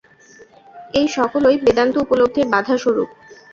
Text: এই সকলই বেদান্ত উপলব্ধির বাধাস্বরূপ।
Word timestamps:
এই 0.93 1.07
সকলই 1.17 1.55
বেদান্ত 1.65 1.95
উপলব্ধির 1.97 2.47
বাধাস্বরূপ। 2.53 3.09